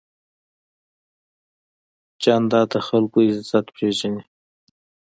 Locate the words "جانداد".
2.21-2.67